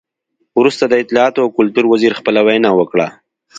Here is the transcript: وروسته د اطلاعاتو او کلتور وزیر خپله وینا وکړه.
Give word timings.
وروسته 0.59 0.83
د 0.87 0.93
اطلاعاتو 1.03 1.39
او 1.43 1.49
کلتور 1.57 1.85
وزیر 1.93 2.13
خپله 2.19 2.39
وینا 2.47 2.71
وکړه. 2.75 3.07